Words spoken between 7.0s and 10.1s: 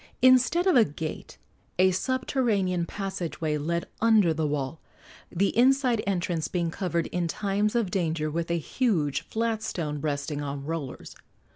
in times of danger with a huge flat stone